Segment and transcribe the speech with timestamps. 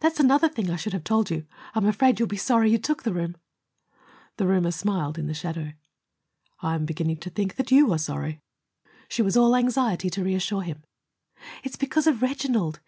[0.00, 1.46] "That's another thing I should have told you.
[1.72, 3.36] I'm afraid you'll be sorry you took the room."
[4.36, 5.70] The roomer smiled in the shadow.
[6.60, 8.40] "I'm beginning to think that YOU are sorry."
[9.08, 10.82] She was all anxiety to reassure him:
[11.62, 12.76] "It's because of Reginald.